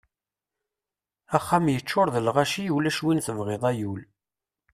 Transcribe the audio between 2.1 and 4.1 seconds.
d lɣaci ulac win tebɣiḍ ay ul!